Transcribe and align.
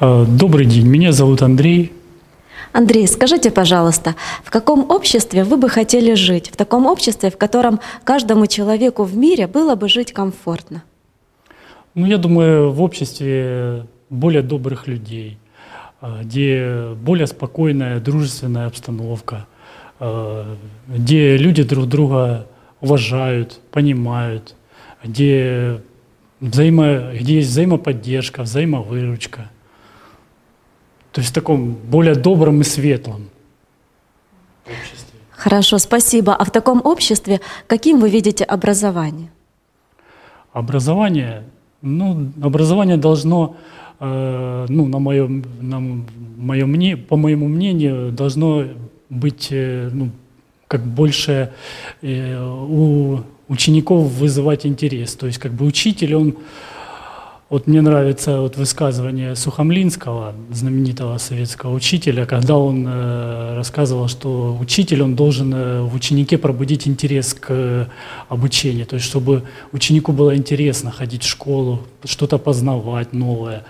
Э, 0.00 0.24
добрый 0.26 0.64
день, 0.64 0.86
меня 0.86 1.12
зовут 1.12 1.42
Андрей. 1.42 1.92
Андрей, 2.72 3.06
скажите, 3.06 3.50
пожалуйста, 3.50 4.14
в 4.42 4.50
каком 4.50 4.90
обществе 4.90 5.44
вы 5.44 5.58
бы 5.58 5.68
хотели 5.68 6.14
жить? 6.14 6.48
В 6.48 6.56
таком 6.56 6.86
обществе, 6.86 7.30
в 7.30 7.36
котором 7.36 7.80
каждому 8.04 8.46
человеку 8.46 9.04
в 9.04 9.14
мире 9.14 9.46
было 9.46 9.74
бы 9.74 9.90
жить 9.90 10.12
комфортно? 10.12 10.82
Ну, 11.94 12.06
я 12.06 12.16
думаю, 12.16 12.70
в 12.72 12.80
обществе 12.80 13.84
более 14.08 14.40
добрых 14.42 14.86
людей, 14.86 15.36
э, 16.00 16.22
где 16.22 16.94
более 16.94 17.26
спокойная, 17.26 18.00
дружественная 18.00 18.68
обстановка, 18.68 19.46
э, 19.98 20.56
где 20.88 21.36
люди 21.36 21.62
друг 21.62 21.86
друга 21.86 22.46
уважают, 22.80 23.60
понимают, 23.70 24.54
где, 25.04 25.82
взаимо, 26.40 27.12
где 27.12 27.34
есть 27.34 27.50
взаимоподдержка, 27.50 28.44
взаимовыручка. 28.44 29.50
То 31.12 31.20
есть 31.20 31.30
в 31.30 31.34
таком 31.34 31.74
более 31.74 32.14
добром 32.14 32.60
и 32.60 32.64
светлом 32.64 33.30
обществе. 34.70 35.20
Хорошо, 35.30 35.78
спасибо. 35.78 36.34
А 36.34 36.44
в 36.44 36.50
таком 36.50 36.80
обществе 36.84 37.40
каким 37.66 38.00
вы 38.00 38.10
видите 38.10 38.44
образование? 38.44 39.30
Образование, 40.52 41.44
ну, 41.82 42.32
образование 42.42 42.96
должно, 42.96 43.56
э, 44.00 44.66
ну, 44.68 44.86
на 44.86 44.98
моем, 44.98 45.44
на 45.60 45.80
моем 46.36 46.70
мне, 46.70 46.96
по 46.96 47.16
моему 47.16 47.48
мнению, 47.48 48.12
должно 48.12 48.64
быть, 49.08 49.48
э, 49.50 49.90
ну, 49.92 50.10
как 50.66 50.84
больше 50.84 51.52
э, 52.02 52.66
у 52.68 53.20
учеников 53.48 54.08
вызывать 54.08 54.66
интерес. 54.66 55.14
То 55.14 55.26
есть 55.26 55.38
как 55.38 55.52
бы 55.52 55.64
учитель, 55.64 56.14
он... 56.14 56.34
Вот 57.50 57.66
мне 57.66 57.80
нравится 57.80 58.40
вот 58.40 58.56
высказывание 58.56 59.34
Сухомлинского, 59.34 60.36
знаменитого 60.52 61.18
советского 61.18 61.74
учителя, 61.74 62.24
когда 62.24 62.56
он 62.56 62.86
э, 62.86 63.56
рассказывал, 63.56 64.06
что 64.06 64.56
учитель, 64.60 65.02
он 65.02 65.16
должен 65.16 65.52
э, 65.52 65.82
в 65.82 65.92
ученике 65.92 66.38
пробудить 66.38 66.86
интерес 66.86 67.34
к 67.34 67.46
э, 67.48 67.86
обучению, 68.28 68.86
то 68.86 68.94
есть 68.94 69.04
чтобы 69.04 69.42
ученику 69.72 70.12
было 70.12 70.36
интересно 70.36 70.92
ходить 70.92 71.24
в 71.24 71.28
школу, 71.28 71.80
что-то 72.04 72.38
познавать 72.38 73.12
новое. 73.12 73.64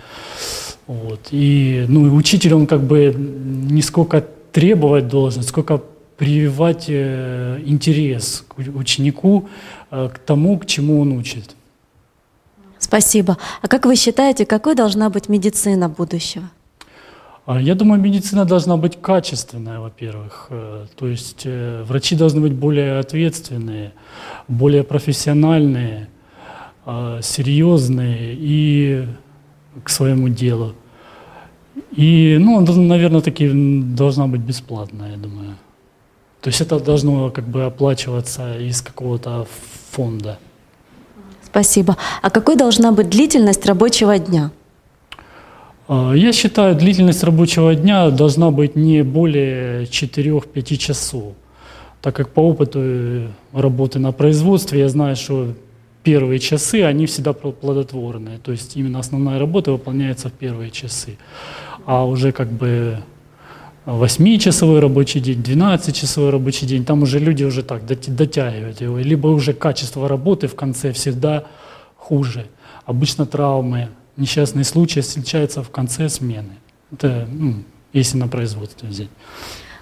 Вот. 0.87 1.29
И 1.31 1.87
ну, 1.89 2.15
учитель, 2.15 2.53
он 2.53 2.67
как 2.67 2.83
бы 2.83 3.15
не 3.17 3.81
сколько 3.81 4.23
требовать 4.53 5.09
должен, 5.09 5.43
сколько 5.43 5.81
прививать 6.19 6.91
интерес 6.91 8.45
к 8.47 8.59
ученику, 8.59 9.49
к 9.89 10.13
тому, 10.27 10.59
к 10.59 10.67
чему 10.67 11.01
он 11.01 11.13
учит. 11.13 11.55
Спасибо. 12.91 13.37
А 13.63 13.69
как 13.69 13.87
вы 13.87 13.95
считаете, 13.95 14.45
какой 14.45 14.75
должна 14.75 15.11
быть 15.11 15.29
медицина 15.29 15.89
будущего? 15.89 16.51
А, 17.47 17.61
я 17.61 17.77
думаю, 17.77 18.01
медицина 18.01 18.45
должна 18.45 18.77
быть 18.77 19.01
качественная, 19.01 19.79
во-первых. 19.79 20.49
Э, 20.51 20.87
то 20.99 21.07
есть 21.07 21.47
врачи 21.87 22.17
должны 22.17 22.41
быть 22.41 22.53
более 22.53 22.99
ответственные, 22.99 23.93
более 24.49 24.83
профессиональные, 24.83 26.09
серьезные 27.23 28.35
и 28.37 29.07
к 29.85 29.89
своему 29.89 30.29
делу. 30.29 30.75
И, 31.93 32.39
ну, 32.41 32.61
наверное, 32.61 33.21
таки 33.21 33.49
должна 33.95 34.27
быть 34.27 34.41
бесплатная, 34.41 35.13
я 35.13 35.17
думаю. 35.17 35.55
То 36.41 36.49
есть 36.49 36.61
это 36.61 36.81
должно 36.81 37.31
как 37.31 37.45
бы 37.45 37.67
оплачиваться 37.67 38.59
из 38.59 38.83
какого-то 38.83 39.47
фонда. 39.93 40.39
Спасибо. 41.51 41.97
А 42.23 42.31
какой 42.31 42.57
должна 42.57 42.93
быть 42.93 43.09
длительность 43.09 43.67
рабочего 43.67 44.19
дня? 44.19 44.51
А, 45.89 46.13
я 46.13 46.33
считаю, 46.33 46.77
длительность 46.77 47.25
рабочего 47.25 47.75
дня 47.75 48.11
должна 48.11 48.51
быть 48.51 48.77
не 48.77 49.03
более 49.03 49.85
4-5 49.85 50.77
часов, 50.77 51.35
так 52.01 52.15
как 52.15 52.29
по 52.29 52.41
опыту 52.41 53.29
работы 53.53 53.99
на 53.99 54.13
производстве 54.13 54.81
я 54.81 54.89
знаю, 54.89 55.17
что 55.17 55.49
первые 56.05 56.39
часы, 56.39 56.83
они 56.83 57.07
всегда 57.07 57.33
плодотворные, 57.33 58.39
то 58.39 58.53
есть 58.53 58.77
именно 58.77 59.01
основная 59.01 59.39
работа 59.39 59.73
выполняется 59.73 60.29
в 60.29 60.33
первые 60.33 60.71
часы, 60.71 61.19
а 61.87 62.07
уже 62.07 62.31
как 62.31 62.49
бы 62.49 62.99
8-часовой 63.87 64.81
рабочий 64.81 65.21
день, 65.21 65.41
12-часовой 65.41 66.31
рабочий 66.31 66.67
день, 66.67 66.85
там 66.85 67.03
уже 67.03 67.19
люди 67.19 67.45
уже 67.45 67.63
так 67.63 67.87
дотягивают 67.87 68.81
его, 68.81 68.99
либо 68.99 69.29
уже 69.29 69.53
качество 69.53 70.09
работы 70.09 70.49
в 70.49 70.55
конце 70.55 70.93
всегда 70.93 71.45
хуже. 71.97 72.47
Обычно 72.85 73.27
травмы, 73.27 73.89
несчастные 74.17 74.65
случаи 74.65 75.01
встречаются 75.01 75.63
в 75.63 75.71
конце 75.71 76.09
смены. 76.09 76.59
Это, 76.93 77.27
ну, 77.31 77.55
если 77.93 78.19
на 78.19 78.29
производстве 78.29 78.89
взять. 78.89 79.09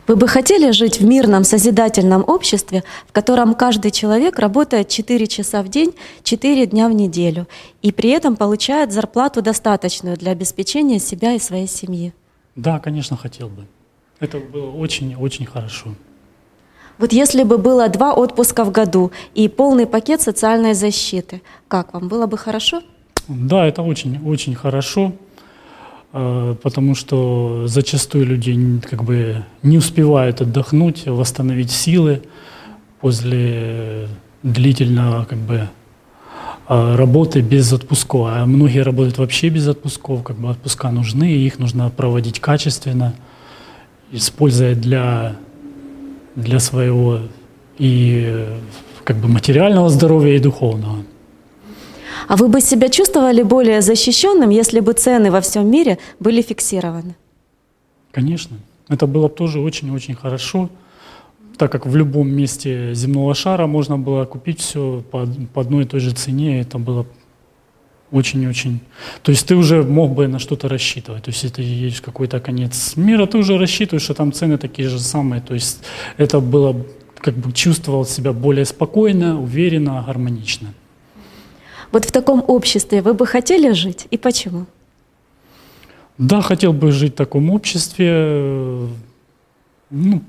Вы 0.07 0.17
бы 0.17 0.27
хотели 0.27 0.71
жить 0.71 1.01
в 1.01 1.05
мирном, 1.05 1.45
созидательном 1.45 2.25
обществе, 2.27 2.83
в 3.07 3.13
котором 3.13 3.55
каждый 3.55 3.91
человек 3.91 4.39
работает 4.39 4.89
4 4.89 5.27
часа 5.27 5.63
в 5.63 5.69
день, 5.69 5.93
4 6.23 6.67
дня 6.67 6.89
в 6.89 6.93
неделю, 6.93 7.47
и 7.83 7.93
при 7.93 8.11
этом 8.11 8.37
получает 8.37 8.91
зарплату 8.93 9.43
достаточную 9.43 10.17
для 10.17 10.33
обеспечения 10.33 10.99
себя 10.99 11.35
и 11.35 11.39
своей 11.39 11.67
семьи? 11.67 12.15
Да, 12.57 12.79
конечно, 12.79 13.19
хотел 13.19 13.49
бы. 13.49 13.67
Это 14.21 14.39
было 14.39 14.71
очень-очень 14.73 15.47
хорошо. 15.47 15.95
Вот 16.99 17.13
если 17.13 17.45
бы 17.45 17.59
было 17.59 17.89
два 17.89 18.13
отпуска 18.13 18.65
в 18.65 18.73
году 18.73 19.13
и 19.35 19.49
полный 19.49 19.87
пакет 19.87 20.21
социальной 20.21 20.75
защиты, 20.75 21.43
как 21.69 21.95
вам, 21.95 22.09
было 22.09 22.27
бы 22.27 22.37
хорошо? 22.37 22.83
Да, 23.29 23.65
это 23.67 23.83
очень-очень 23.83 24.57
хорошо, 24.57 25.13
э, 26.13 26.57
потому 26.61 26.97
что 26.97 27.69
зачастую 27.69 28.27
люди 28.27 28.81
как 28.81 29.05
бы 29.05 29.45
не 29.63 29.79
успевают 29.79 30.41
отдохнуть, 30.41 31.07
восстановить 31.07 31.71
силы 31.71 32.23
после 33.01 34.09
длительного 34.43 35.25
как 35.25 35.39
бы 35.39 35.69
э, 36.69 36.97
работы 36.97 37.43
без 37.43 37.73
отпусков. 37.73 38.27
А 38.33 38.45
многие 38.47 38.83
работают 38.83 39.19
вообще 39.19 39.51
без 39.51 39.69
отпусков, 39.69 40.25
как 40.25 40.37
бы 40.37 40.51
отпуска 40.51 40.91
нужны, 40.91 41.31
и 41.31 41.47
их 41.47 41.61
нужно 41.61 41.89
проводить 41.91 42.41
качественно– 42.41 43.15
используя 44.13 44.75
для, 44.75 45.37
для 46.37 46.61
своего 46.61 47.21
и 47.79 48.47
как 49.05 49.17
бы 49.17 49.29
материального 49.29 49.89
здоровья 49.89 50.37
и 50.37 50.39
духовного. 50.39 51.05
А 52.27 52.37
вы 52.37 52.49
бы 52.49 52.61
себя 52.61 52.89
чувствовали 52.89 53.43
более 53.43 53.81
защищенным, 53.81 54.51
если 54.51 54.81
бы 54.81 54.93
цены 54.93 55.31
во 55.31 55.41
всем 55.41 55.71
мире 55.71 55.99
были 56.21 56.43
фиксированы? 56.43 57.15
Конечно. 58.13 58.59
Это 58.89 59.07
было 59.07 59.29
бы 59.29 59.35
тоже 59.35 59.61
очень-очень 59.61 60.15
хорошо, 60.15 60.71
так 61.57 61.73
как 61.73 61.87
в 61.87 61.97
любом 61.97 62.29
месте 62.29 62.95
земного 62.95 63.35
шара 63.35 63.67
можно 63.67 63.99
было 63.99 64.25
купить 64.25 64.61
все 64.61 65.03
по, 65.11 65.27
по 65.55 65.61
одной 65.63 65.85
и 65.85 65.87
той 65.87 66.01
же 66.01 66.11
цене. 66.13 66.61
Это 66.61 66.79
было 66.79 67.07
очень-очень. 68.11 68.81
То 69.23 69.33
есть 69.33 69.47
ты 69.47 69.55
уже 69.55 69.83
мог 69.83 70.15
бы 70.15 70.29
на 70.29 70.39
что-то 70.39 70.69
рассчитывать. 70.69 71.25
То 71.25 71.31
есть 71.31 71.45
это 71.45 71.63
есть 71.63 72.01
какой-то 72.01 72.41
конец 72.41 72.97
мира, 72.97 73.27
ты 73.27 73.39
уже 73.39 73.59
рассчитываешь, 73.59 74.03
что 74.03 74.15
там 74.15 74.33
цены 74.33 74.59
такие 74.59 74.89
же 74.89 74.99
самые. 74.99 75.41
То 75.41 75.55
есть 75.55 75.83
это 76.17 76.41
было, 76.41 76.77
как 77.19 77.35
бы 77.35 77.53
чувствовал 77.53 78.05
себя 78.07 78.33
более 78.33 78.65
спокойно, 78.65 79.41
уверенно, 79.41 80.03
гармонично. 80.07 80.73
Вот 81.93 82.05
в 82.05 82.13
таком 82.13 82.45
обществе 82.47 83.03
вы 83.03 83.15
бы 83.15 83.27
хотели 83.27 83.73
жить 83.73 84.07
и 84.11 84.19
почему? 84.19 84.67
Да, 86.19 86.41
хотел 86.43 86.73
бы 86.73 86.93
жить 86.93 87.15
в 87.15 87.17
таком 87.17 87.51
обществе, 87.51 88.89
ну, 89.91 90.23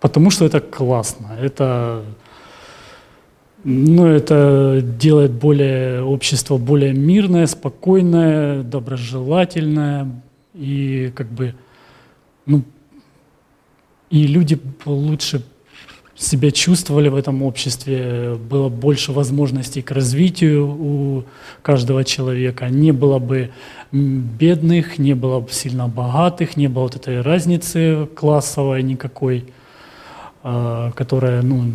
потому 0.00 0.30
что 0.30 0.44
это 0.44 0.60
классно. 0.60 1.36
Это 1.40 2.02
ну, 3.68 4.06
это 4.06 4.80
делает 4.80 5.32
более 5.32 6.00
общество 6.00 6.56
более 6.56 6.92
мирное, 6.92 7.48
спокойное, 7.48 8.62
доброжелательное. 8.62 10.22
И 10.54 11.10
как 11.16 11.26
бы, 11.26 11.52
ну, 12.46 12.62
и 14.08 14.28
люди 14.28 14.56
лучше 14.84 15.42
себя 16.14 16.52
чувствовали 16.52 17.08
в 17.08 17.16
этом 17.16 17.42
обществе, 17.42 18.36
было 18.36 18.68
больше 18.68 19.10
возможностей 19.10 19.82
к 19.82 19.90
развитию 19.90 20.68
у 20.68 21.24
каждого 21.62 22.04
человека, 22.04 22.68
не 22.68 22.92
было 22.92 23.18
бы 23.18 23.50
бедных, 23.90 24.98
не 24.98 25.14
было 25.14 25.40
бы 25.40 25.50
сильно 25.50 25.88
богатых, 25.88 26.56
не 26.56 26.68
было 26.68 26.84
вот 26.84 26.94
этой 26.94 27.20
разницы 27.20 28.08
классовой 28.14 28.84
никакой, 28.84 29.46
а, 30.44 30.92
которая, 30.92 31.42
ну, 31.42 31.72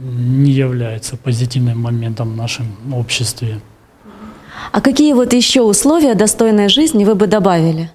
не 0.00 0.52
является 0.52 1.16
позитивным 1.16 1.80
моментом 1.80 2.32
в 2.32 2.36
нашем 2.36 2.66
обществе. 2.92 3.60
А 4.72 4.80
какие 4.80 5.12
вот 5.12 5.32
еще 5.32 5.62
условия 5.62 6.14
достойной 6.14 6.68
жизни 6.68 7.04
вы 7.04 7.14
бы 7.14 7.26
добавили? 7.26 7.90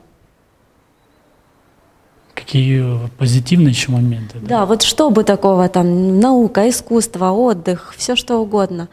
Какие 2.33 3.09
позитивные 3.17 3.69
еще 3.69 3.91
моменты? 3.91 4.39
Да, 4.39 4.47
да 4.47 4.65
вот 4.65 4.83
что 4.83 5.09
бы 5.09 5.23
такого 5.23 5.67
там, 5.69 6.19
наука, 6.19 6.69
искусство, 6.69 7.31
отдых, 7.31 7.93
все 7.97 8.15
что 8.15 8.37
угодно. 8.37 8.87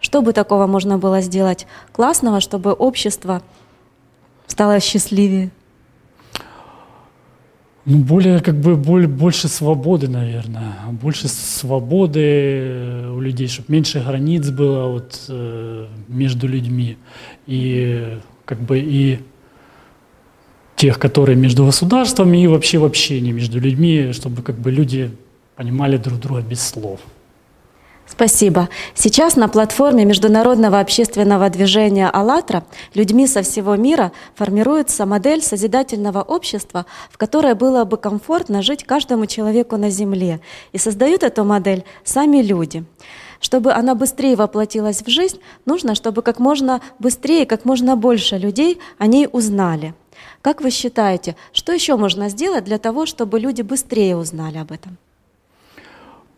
Что 0.00 0.22
бы 0.22 0.32
такого 0.32 0.66
можно 0.66 0.96
было 0.96 1.20
сделать 1.20 1.66
классного, 1.92 2.40
чтобы 2.40 2.72
общество 2.72 3.42
Стало 4.48 4.80
счастливее? 4.80 5.50
Ну, 7.90 7.98
более, 8.00 8.40
как 8.40 8.54
бы, 8.60 8.76
более, 8.76 9.08
больше 9.08 9.48
свободы, 9.48 10.08
наверное. 10.08 10.74
Больше 10.90 11.26
свободы 11.26 13.06
у 13.14 13.18
людей, 13.18 13.48
чтобы 13.48 13.72
меньше 13.72 14.00
границ 14.00 14.50
было 14.50 14.88
вот, 14.88 15.24
э, 15.30 15.86
между 16.08 16.46
людьми. 16.46 16.98
И 17.46 18.18
как 18.44 18.60
бы 18.60 18.78
и 18.78 19.20
тех, 20.76 20.98
которые 20.98 21.36
между 21.36 21.64
государствами, 21.64 22.42
и 22.42 22.46
вообще 22.46 22.76
в 22.76 22.84
общении 22.84 23.32
между 23.32 23.58
людьми, 23.58 24.12
чтобы 24.12 24.42
как 24.42 24.56
бы 24.56 24.70
люди 24.70 25.10
понимали 25.56 25.96
друг 25.96 26.20
друга 26.20 26.42
без 26.42 26.60
слов. 26.60 27.00
Спасибо. 28.10 28.68
Сейчас 28.94 29.36
на 29.36 29.48
платформе 29.48 30.04
Международного 30.04 30.80
общественного 30.80 31.50
движения 31.50 32.08
«АЛЛАТРА» 32.08 32.64
людьми 32.94 33.26
со 33.26 33.42
всего 33.42 33.76
мира 33.76 34.12
формируется 34.34 35.04
модель 35.06 35.42
созидательного 35.42 36.22
общества, 36.22 36.86
в 37.10 37.18
которой 37.18 37.54
было 37.54 37.84
бы 37.84 37.96
комфортно 37.96 38.62
жить 38.62 38.84
каждому 38.84 39.26
человеку 39.26 39.76
на 39.76 39.90
Земле. 39.90 40.40
И 40.72 40.78
создают 40.78 41.22
эту 41.22 41.44
модель 41.44 41.84
сами 42.02 42.38
люди. 42.38 42.84
Чтобы 43.40 43.72
она 43.72 43.94
быстрее 43.94 44.36
воплотилась 44.36 45.02
в 45.02 45.08
жизнь, 45.08 45.38
нужно, 45.64 45.94
чтобы 45.94 46.22
как 46.22 46.40
можно 46.40 46.80
быстрее, 46.98 47.46
как 47.46 47.64
можно 47.64 47.94
больше 47.94 48.36
людей 48.36 48.80
о 48.96 49.06
ней 49.06 49.28
узнали. 49.30 49.94
Как 50.42 50.60
вы 50.60 50.70
считаете, 50.70 51.36
что 51.52 51.72
еще 51.72 51.96
можно 51.96 52.30
сделать 52.30 52.64
для 52.64 52.78
того, 52.78 53.06
чтобы 53.06 53.38
люди 53.38 53.62
быстрее 53.62 54.16
узнали 54.16 54.58
об 54.58 54.72
этом? 54.72 54.98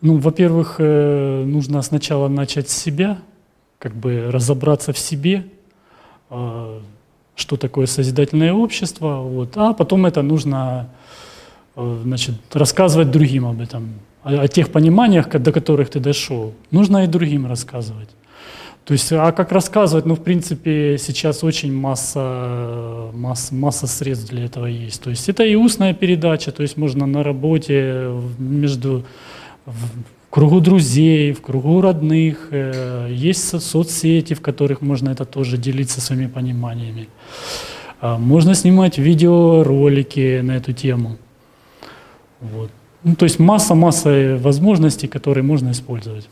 Ну, 0.01 0.17
во-первых, 0.17 0.75
э, 0.79 1.43
нужно 1.45 1.81
сначала 1.83 2.27
начать 2.27 2.69
с 2.69 2.77
себя, 2.77 3.19
как 3.77 3.95
бы 3.95 4.31
разобраться 4.31 4.93
в 4.93 4.97
себе, 4.97 5.45
э, 6.31 6.79
что 7.35 7.57
такое 7.57 7.85
созидательное 7.85 8.51
общество, 8.51 9.17
вот, 9.17 9.55
а 9.57 9.73
потом 9.73 10.07
это 10.07 10.23
нужно 10.23 10.89
э, 11.75 11.99
значит, 12.03 12.35
рассказывать 12.51 13.11
другим 13.11 13.45
об 13.45 13.61
этом, 13.61 13.89
о, 14.23 14.47
тех 14.47 14.71
пониманиях, 14.71 15.29
до 15.29 15.51
которых 15.51 15.91
ты 15.91 15.99
дошел. 15.99 16.53
Нужно 16.71 17.03
и 17.03 17.07
другим 17.07 17.45
рассказывать. 17.45 18.09
То 18.85 18.93
есть, 18.93 19.11
а 19.11 19.31
как 19.31 19.51
рассказывать, 19.51 20.07
ну, 20.07 20.15
в 20.15 20.23
принципе, 20.23 20.97
сейчас 20.97 21.43
очень 21.43 21.71
масса, 21.71 23.11
масса, 23.13 23.53
масса 23.53 23.85
средств 23.85 24.31
для 24.31 24.45
этого 24.45 24.65
есть. 24.65 25.03
То 25.03 25.11
есть 25.11 25.29
это 25.29 25.43
и 25.43 25.53
устная 25.53 25.93
передача, 25.93 26.51
то 26.51 26.63
есть 26.63 26.77
можно 26.77 27.05
на 27.05 27.21
работе, 27.21 28.11
между 28.39 29.05
в 29.65 29.73
кругу 30.29 30.59
друзей, 30.59 31.33
в 31.33 31.41
кругу 31.41 31.81
родных. 31.81 32.47
Э, 32.51 33.07
есть 33.09 33.61
соцсети, 33.61 34.33
в 34.33 34.41
которых 34.41 34.81
можно 34.81 35.09
это 35.09 35.25
тоже 35.25 35.57
делиться 35.57 36.01
своими 36.01 36.27
пониманиями. 36.27 37.07
А, 37.99 38.17
можно 38.17 38.55
снимать 38.55 38.97
видеоролики 38.97 40.41
на 40.41 40.53
эту 40.53 40.73
тему. 40.73 41.17
Вот. 42.39 42.71
Ну, 43.03 43.15
то 43.15 43.25
есть 43.25 43.39
масса-масса 43.39 44.37
возможностей, 44.41 45.07
которые 45.07 45.43
можно 45.43 45.71
использовать. 45.71 46.27